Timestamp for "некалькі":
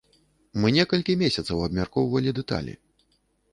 0.77-1.17